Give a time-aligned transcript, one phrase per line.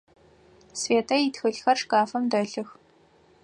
[0.79, 2.69] Светэ итхылъхэр шкафым дэлъых.